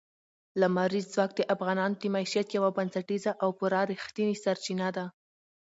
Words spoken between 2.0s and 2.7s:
د معیشت یوه